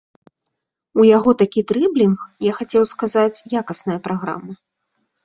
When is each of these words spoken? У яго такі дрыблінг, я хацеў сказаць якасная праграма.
У 1.01 1.03
яго 1.17 1.33
такі 1.41 1.63
дрыблінг, 1.71 2.19
я 2.45 2.53
хацеў 2.61 2.83
сказаць 2.95 3.43
якасная 3.61 3.99
праграма. 4.09 4.51